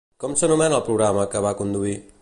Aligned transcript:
Com 0.21 0.31
s'anomena 0.41 0.79
el 0.79 0.85
programa 0.89 1.27
que 1.35 1.47
va 1.49 1.55
conduir? 1.63 1.99